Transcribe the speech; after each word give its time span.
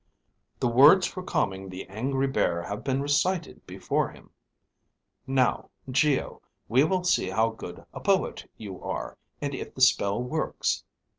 "The 0.61 0.67
words 0.67 1.05
for 1.05 1.21
calming 1.21 1.69
the 1.69 1.87
angry 1.87 2.25
bear 2.25 2.63
have 2.63 2.83
been 2.83 3.03
recited 3.03 3.67
before 3.67 4.09
him. 4.09 4.31
Now, 5.27 5.69
Geo, 5.91 6.41
we 6.67 6.83
will 6.83 7.03
see 7.03 7.29
how 7.29 7.51
good 7.51 7.85
a 7.93 7.99
poet 7.99 8.49
you 8.57 8.81
are, 8.81 9.15
and 9.43 9.53
if 9.53 9.75
the 9.75 9.81
spell 9.81 10.19
works." 10.19 10.85